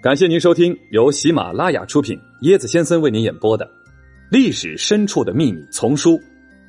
[0.00, 3.66] 感谢您收听由喜马拉雅出品、椰子先生为您演播的
[4.30, 6.12] 《历史深处的秘密》丛书《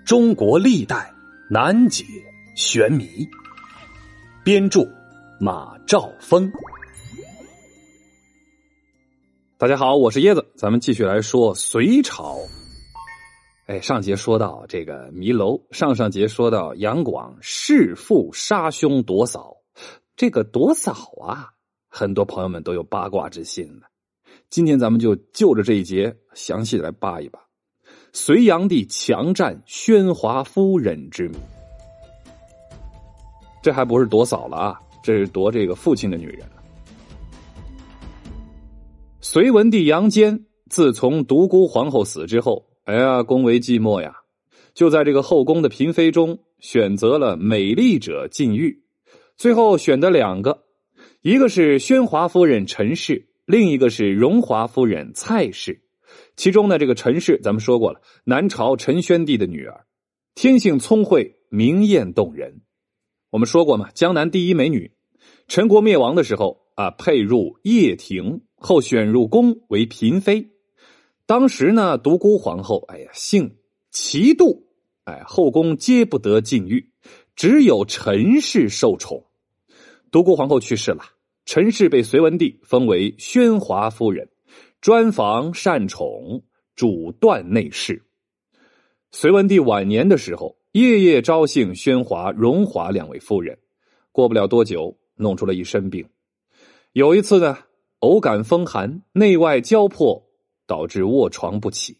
[0.03, 1.13] 中国历代
[1.47, 2.03] 难解
[2.55, 3.03] 玄谜》，
[4.43, 4.81] 编著
[5.39, 6.51] 马兆峰。
[9.59, 12.39] 大家好，我是椰子，咱们继续来说隋朝。
[13.67, 19.55] 哎，上节说到这个迷楼，上上节说到杨广弑父杀兄夺嫂，
[20.15, 21.51] 这个夺嫂啊。
[21.89, 23.87] 很多朋友们都有八卦之心了，
[24.49, 27.39] 今天咱们就就着这一节详细来扒一扒
[28.13, 31.35] 隋炀帝强占宣华夫人之谜。
[33.61, 36.63] 这还不是夺嫂了啊，这是夺这个父亲的女人了。
[39.19, 44.15] 隋文帝杨坚自从独孤皇后死之后，哎呀，宫为寂寞呀，
[44.73, 48.81] 就在这个后宫的嫔妃中选择了美丽者禁欲，
[49.35, 50.68] 最后选的两个。
[51.21, 55.81] 一个是宣华夫人陈氏，另一个是荣华夫人蔡氏。
[56.37, 59.85] 其中呢，这个陈氏咱们说过了，南朝陈宣帝的女儿，
[60.33, 62.61] 天性聪慧，明艳动人。
[63.31, 64.93] 我们说过嘛，江南第一美女。
[65.49, 70.51] 陈国灭亡的时候啊，配入掖庭，后选入宫为嫔妃。
[71.25, 73.57] 当时呢，独孤皇后，哎呀，姓
[73.91, 74.69] 齐度，
[75.03, 76.93] 哎，后宫皆不得禁欲，
[77.35, 79.25] 只有陈氏受宠。
[80.11, 81.03] 独孤皇后去世了，
[81.45, 84.27] 陈氏被隋文帝封为宣华夫人，
[84.81, 86.43] 专防善宠，
[86.75, 88.03] 主断内侍。
[89.11, 93.57] 隋文帝晚年的时候，夜夜招幸宣华、荣华两位夫人，
[94.11, 96.07] 过不了多久，弄出了一身病。
[96.93, 97.57] 有一次呢，
[97.99, 100.23] 偶感风寒，内外交迫，
[100.65, 101.97] 导致卧床不起。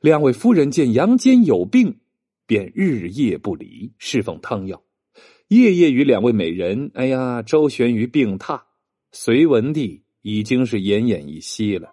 [0.00, 2.00] 两位夫人见杨坚有病，
[2.46, 4.82] 便日夜不离，侍奉汤药。
[5.54, 8.60] 夜夜与两位美人，哎呀，周旋于病榻。
[9.12, 11.92] 隋文帝已经是奄奄一息了。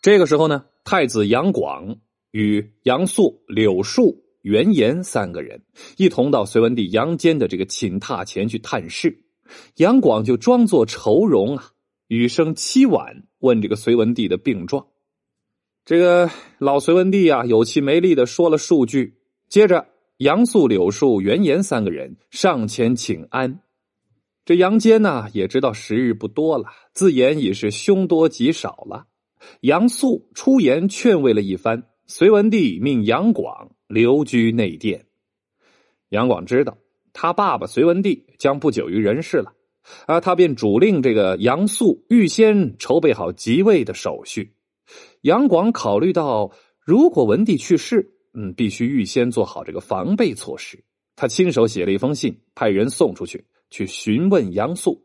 [0.00, 1.96] 这个时候呢，太子杨广
[2.30, 5.64] 与杨素、柳树、袁岩三个人
[5.96, 9.24] 一同到隋文帝杨坚的这个寝榻前去探视。
[9.76, 11.70] 杨广就装作愁容啊，
[12.06, 14.86] 语声凄婉，问这个隋文帝的病状。
[15.84, 19.18] 这个老隋文帝啊，有气没力的说了数句，
[19.48, 19.88] 接着。
[20.18, 23.60] 杨素、柳树、袁岩三个人上前请安。
[24.46, 29.06] 这杨坚呢，也知道时日不多了，自言已是凶多吉少了。
[29.60, 35.04] 杨素出言劝慰了一番，隋文帝命杨广留居内殿。
[36.08, 36.78] 杨广知道
[37.12, 39.52] 他爸爸隋文帝将不久于人世了，
[40.06, 44.54] 啊，他便主令这个杨素预先筹备好即位的手续。
[45.20, 50.84] 杨广考虑到，如果文帝去世，嗯，必须预先做好这个防备措施。
[51.16, 55.02] 他亲手写了一封信，派人送出去，去询问杨素。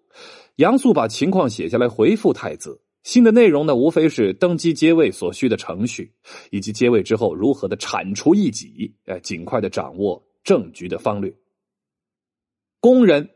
[0.58, 2.82] 杨素把情况写下来，回复太子。
[3.04, 6.14] 信的内容呢，无非是登基接位所需的程序，
[6.52, 11.34] 以及接位之后如何的铲除异己，哎，尽快的掌握政局的方略。
[12.82, 13.30] 工人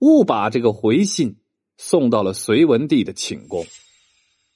[0.00, 1.36] 误把这个回信
[1.78, 3.64] 送到了隋文帝的寝宫。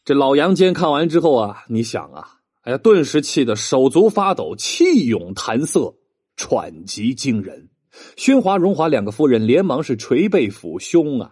[0.05, 2.36] 这老杨坚看完之后啊，你想啊。
[2.67, 2.79] 哎呀！
[2.79, 5.95] 顿时气得手足发抖，气涌弹色，
[6.35, 7.71] 喘极惊人。
[8.17, 11.31] 宣华、荣华两个夫人连忙是捶背抚胸啊。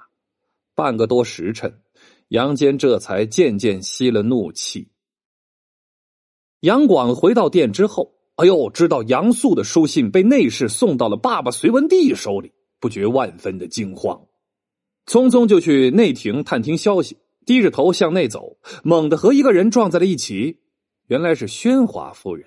[0.77, 1.81] 半个多时辰，
[2.29, 4.93] 杨坚这才渐渐息了怒气。
[6.61, 14.25] 杨广回到殿之后，哎呦，知道杨素的书信被内侍送到了爸爸隋文帝手里，不觉万分的惊慌，
[15.05, 20.61] 匆匆就去内廷探听消息，低着头向内走，猛地和一个人撞在了一起。
[21.07, 22.47] 原来是宣华夫人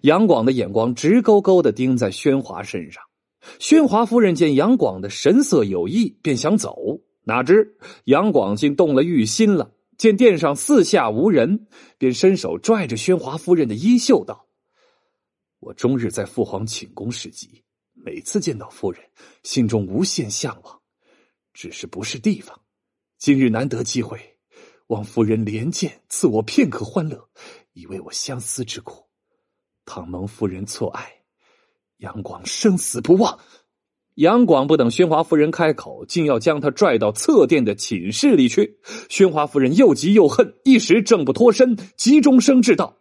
[0.00, 3.02] 杨广的眼光直勾勾的盯在宣华身上。
[3.60, 9.72] 宣华夫人见杨广的神色有异，便想走，哪知杨广竟动了欲心了。
[9.96, 11.66] 见殿上四下无人，
[11.98, 14.46] 便伸手拽着宣华夫人的衣袖道
[15.58, 19.02] ：“我终日在父皇寝宫侍疾，每次见到夫人，
[19.42, 20.80] 心中无限向往，
[21.52, 22.60] 只是不是地方。
[23.18, 24.20] 今日难得机会，
[24.86, 27.28] 望夫人怜见，赐我片刻欢乐。”
[27.78, 29.04] 以为我相思之苦，
[29.86, 31.12] 倘蒙夫人错爱，
[31.98, 33.38] 杨广生死不忘。
[34.16, 38.80] 杨广不等宣华夫人开口，竟要将他拽到侧殿的寝室里去。
[39.08, 42.96] 宣华夫人又急又恨，一时挣不脱身，急中生智道：“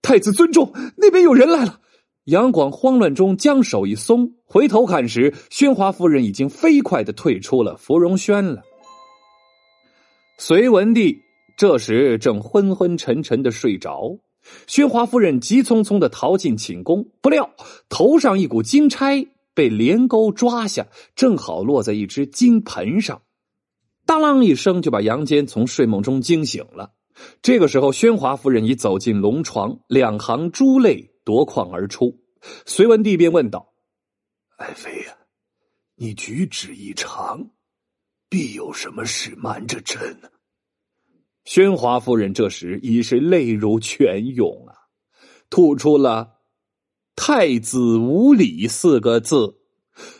[0.00, 1.80] 太子尊重，那边有人来了。”
[2.26, 8.62] 杨广慌乱中将手一松，回头看时，宣华夫人已经飞快的退出了芙蓉轩了。
[10.38, 11.23] 隋文帝。
[11.56, 14.18] 这时正昏昏沉沉的睡着，
[14.66, 17.54] 宣华夫人急匆匆的逃进寝宫，不料
[17.88, 23.22] 头上一股金钗被连钩抓下，正好落在一只金盆上。
[24.04, 26.92] 当啷一声就把杨坚从睡梦中惊醒了。
[27.40, 32.20] 这个时候，宣华夫人已走进龙床，两行珠泪夺眶而出。
[32.66, 33.72] 隋文帝便问道
[34.58, 35.16] ：“爱妃呀，
[35.94, 37.48] 你举止异常，
[38.28, 40.28] 必有什么事瞒着朕呢？”
[41.44, 44.74] 宣华夫人这时已是泪如泉涌啊，
[45.50, 46.38] 吐出了
[47.14, 49.58] “太子无礼”四个字。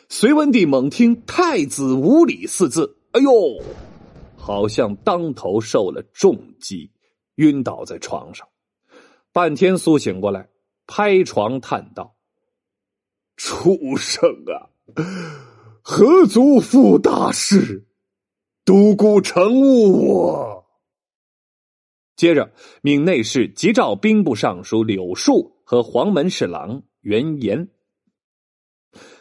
[0.08, 3.32] 隋文帝猛听“太子无礼”四字，哎呦！
[4.36, 6.90] 好像当头受了重击，
[7.36, 8.46] 晕倒在床上，
[9.32, 10.50] 半天苏醒过来，
[10.86, 12.14] 拍床叹道
[13.38, 14.68] ：“畜生啊，
[15.80, 17.86] 何足负大事？
[18.66, 20.63] 独孤成误我。”
[22.16, 22.52] 接着
[22.82, 27.68] 命内侍急召兵部尚书柳树和黄门侍郎袁岩。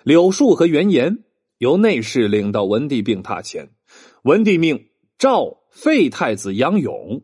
[0.03, 1.23] 柳树和袁岩
[1.57, 3.69] 由内侍领到文帝病榻前，
[4.23, 4.89] 文帝命。
[5.19, 7.21] 召废太子杨勇，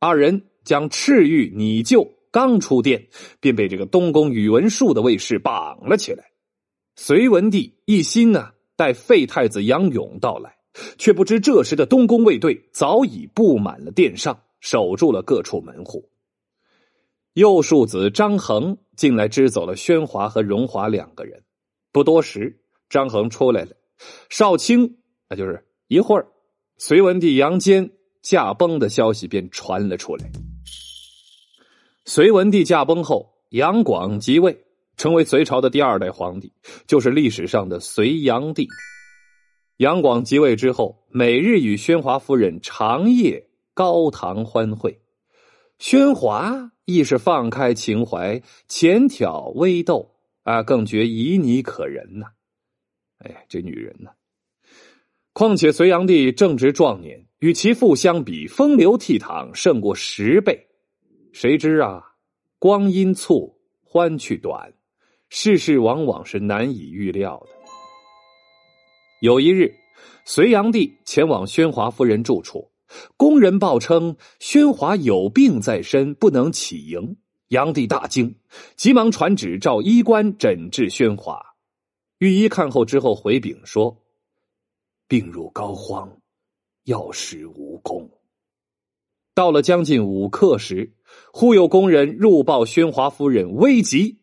[0.00, 3.08] 二人将赤玉拟就，刚出殿，
[3.40, 6.24] 便被这个东宫宇文述的卫士绑了起来。
[6.94, 10.56] 隋文帝一心呢待废太子杨勇到来，
[10.96, 16.08] 却不知这时的东宫卫队早已布满了殿上，守住了各处门户。
[17.34, 21.42] 右庶子张衡进来支走了宣华和荣华两个人。
[21.92, 23.72] 不多时，张衡出来了，
[24.28, 24.98] 少卿
[25.28, 26.26] 那就是一会儿。
[26.78, 30.30] 隋文帝杨坚驾崩的消息便传了出来。
[32.04, 34.64] 隋文帝驾崩后，杨广即位，
[34.96, 36.52] 成为隋朝的第二代皇帝，
[36.86, 38.68] 就是历史上的隋炀帝。
[39.78, 45.02] 杨广即位之后，每日与宣华夫人长夜高堂欢会，
[45.78, 50.14] 宣华亦是放开情怀，浅挑微逗
[50.44, 52.28] 啊，更觉旖旎可人呐。
[53.18, 54.12] 哎，这女人呢？
[55.34, 60.68] 况且隋炀帝正值壮年，与其父相比，风流倜傥胜过十倍。
[61.34, 62.02] 谁知啊，
[62.58, 64.72] 光阴促，欢去短，
[65.28, 67.50] 世事往往是难以预料的。
[69.20, 69.74] 有一日，
[70.24, 72.70] 隋炀帝前往宣华夫人住处，
[73.16, 77.16] 宫人报称宣华有病在身，不能起迎。
[77.48, 78.34] 炀帝大惊，
[78.76, 81.40] 急忙传旨召医官诊治宣华。
[82.18, 84.02] 御医看后之后回禀说。
[85.08, 86.08] 病入膏肓，
[86.84, 88.10] 药食无功。
[89.34, 90.94] 到了将近午刻时，
[91.32, 94.18] 忽有宫人入报宣华夫人危急。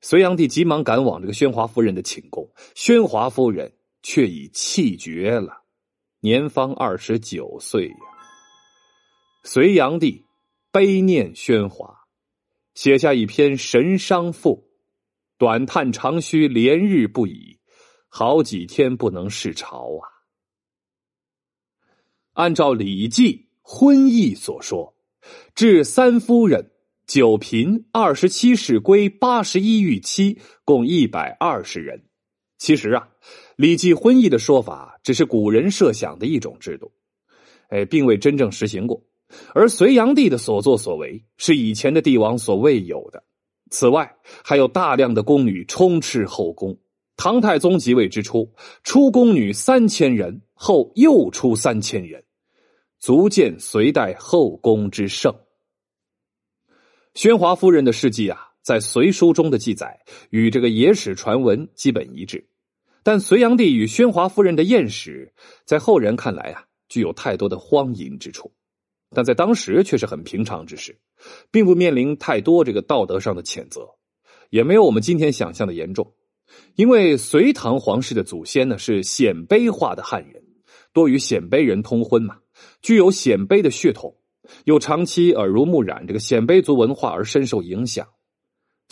[0.00, 5.63] 隋炀帝急忙赶往这个宣华夫人的寝宫，宣华夫人却已气绝了，
[6.24, 7.96] 年方二十九岁呀。
[9.42, 10.24] 隋炀帝
[10.72, 12.06] 悲念喧哗，
[12.72, 14.56] 写下一篇《神伤赋》，
[15.36, 17.58] 短叹长吁，连日不已，
[18.08, 20.08] 好几天不能视朝啊。
[22.32, 24.96] 按照《礼记·婚义》所说，
[25.54, 26.70] 至三夫人、
[27.06, 32.06] 九嫔、二十七世归、八十一御妻，共一百二十人。
[32.56, 33.10] 其实啊，
[33.56, 36.92] 《礼记·婚义》的说法只是古人设想的一种制度，
[37.68, 39.02] 哎，并未真正实行过。
[39.54, 43.22] 而隋炀帝的所作所为是以前的帝王所未有的。
[43.70, 46.76] 此外，还有大量的宫女充斥后宫。
[47.16, 48.52] 唐太宗即位之初，
[48.82, 52.22] 出宫女三千人，后又出三千人，
[52.98, 55.32] 足见隋代后宫之盛。
[57.14, 62.44] 宣华夫人的事迹啊，在隋书中的记载与这个野史传闻基本一致，
[63.04, 65.34] 但隋炀帝与宣华夫人的艳史，
[65.66, 68.50] 在后人看来啊，具有太多的荒淫之处，
[69.10, 70.98] 但在当时却是很平常之事，
[71.50, 73.86] 并不面临太多这个道德上的谴责，
[74.48, 76.14] 也没有我们今天想象的严重。
[76.76, 80.42] 因为隋唐皇室的祖先呢是鲜卑化的汉人，
[80.94, 82.38] 多与鲜卑人通婚嘛，
[82.80, 84.16] 具有鲜卑的血统，
[84.64, 88.08] 又长期耳濡目染这个鲜卑族文化而深受影响，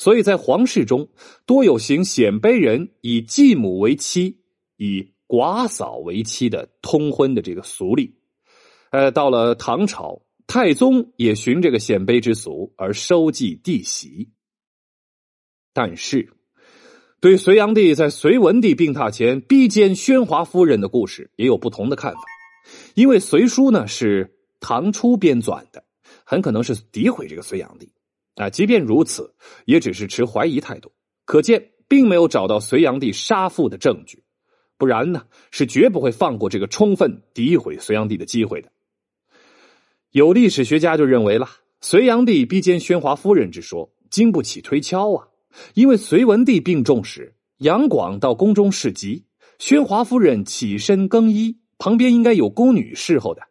[0.03, 1.11] 所以在皇室中
[1.47, 4.41] 多有行鲜卑人以继母为妻、
[4.77, 8.17] 以寡嫂为妻的通婚的这个俗例。
[8.91, 14.33] 呃，到了唐朝，太宗也循这个鲜卑之俗而收继弟媳，
[15.73, 16.33] 但是。
[17.21, 22.21] 对隋炀帝在隋文帝病榻前逼奸宣华夫人的故事也有不同的看法，
[22.97, 25.85] 因为《隋书》呢是唐初编纂的，
[26.25, 27.93] 很可能是诋毁这个隋炀帝
[28.37, 28.51] 啊。
[28.51, 29.35] 即便如此，
[29.65, 30.93] 也只是持怀疑态度，
[31.25, 34.23] 可见并没有找到隋炀帝杀父的证据，
[34.79, 38.71] 不然呢是绝不会放过这个充分诋毁隋炀帝的机会的。
[40.11, 41.49] 有历史学家就认为了，
[41.81, 45.29] 隋炀帝逼奸宣华夫人之说经不起推敲啊。
[45.75, 49.27] 因为隋文帝病重时，杨广到宫中侍疾，
[49.59, 53.43] 宣华夫人起身更衣，旁边应该有宫女侍候的。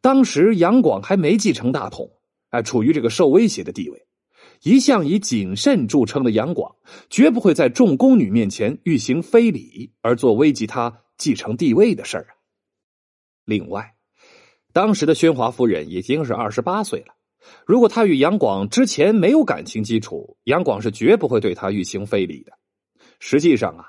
[0.00, 2.08] 当时杨广还没继承大统，
[2.50, 4.06] 哎，处于这个受威胁的地位。
[4.62, 6.76] 一向以谨慎著称的杨广，
[7.08, 12.36] 绝不会在众宫女面前欲行非礼而做危及他继承帝位的事儿啊。
[13.44, 13.94] 另外，
[14.72, 17.14] 当时的宣华夫人已经是二十八岁了，
[17.66, 22.52] 如果他与杨广之前没有感情基础，杨广是绝不会对他欲行非礼的。
[23.18, 23.86] 实际上啊，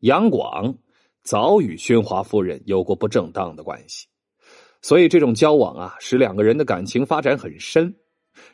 [0.00, 0.78] 杨广
[1.22, 4.06] 早与宣华夫人有过不正当的关系，
[4.80, 7.94] 所以这种交往啊，使两个人的感情发展很深。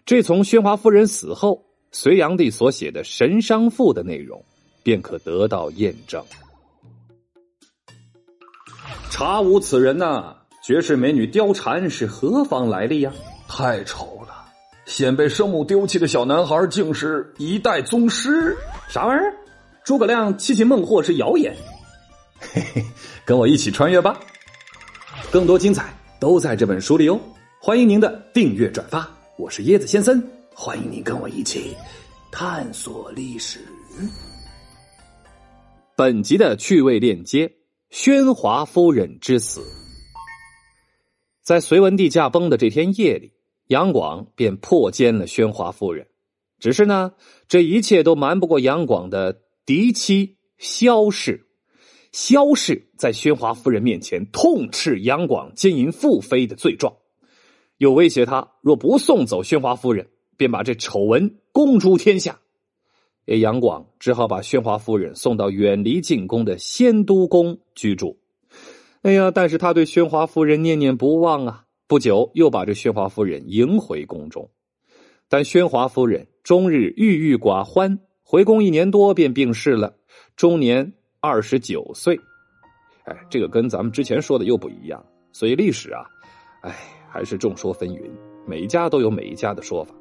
[0.05, 4.45] 这从宣华夫人死后，隋炀帝所写的《神商赋》的内容，
[4.83, 6.25] 便可得到验证。
[9.11, 10.37] 查无此人呐！
[10.65, 13.13] 绝世美女貂蝉是何方来历呀？
[13.49, 14.47] 太丑了！
[14.87, 18.57] 先被生母丢弃的小男孩，竟是一代宗师？
[18.89, 19.35] 啥玩意儿？
[19.85, 21.55] 诸葛亮七擒孟获是谣言？
[22.39, 22.85] 嘿嘿，
[23.25, 24.19] 跟我一起穿越吧！
[25.31, 27.21] 更多精彩都在这本书里哦！
[27.61, 29.09] 欢迎您的订阅转发。
[29.39, 30.23] 我是椰子先生，
[30.55, 31.75] 欢迎你跟我一起
[32.31, 33.61] 探索历史。
[35.97, 37.51] 本集的趣味链接：
[37.89, 39.63] 宣华夫人之死。
[41.43, 43.33] 在隋文帝驾崩的这天夜里，
[43.69, 46.07] 杨广便破奸了宣华夫人。
[46.59, 47.13] 只是呢，
[47.49, 51.49] 这一切都瞒不过杨广的嫡妻萧氏。
[52.13, 56.95] 萧氏在宣华夫人面前痛斥杨广奸淫妇妃的罪状。
[57.83, 62.39] 又威胁他，若不送走宣华夫人，便把这丑闻公诸天下。
[63.25, 68.21] 杨广只好把宣华夫人送到远离进宫的仙都宫居住。
[69.03, 71.65] 哎呀，但是他对宣华夫人念念不忘啊！
[71.89, 74.49] 不久又把这宣华夫人迎回宫中，
[75.29, 79.97] 但宣华夫人终日郁郁寡欢，回宫一年多便病逝了，
[80.37, 82.21] 终年二十九岁。
[83.07, 86.07] 哎，这个跟咱们之前说的又不一样，所以历史啊，
[86.61, 87.02] 哎。
[87.13, 88.11] 还是众说纷纭，
[88.47, 89.95] 每一家都有每一家的说法，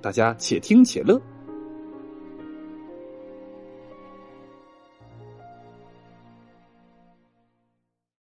[0.00, 1.20] 大家且听且乐。